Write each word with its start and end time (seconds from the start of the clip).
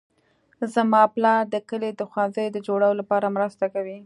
زما 0.73 1.01
پلار 1.15 1.41
د 1.53 1.55
کلي 1.69 1.91
د 1.95 2.01
ښوونځي 2.11 2.45
د 2.51 2.57
جوړولو 2.67 2.99
لپاره 3.01 3.33
مرسته 3.35 3.65
کوي 3.73 3.97